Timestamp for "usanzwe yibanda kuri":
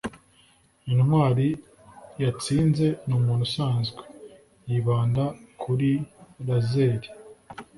3.49-5.89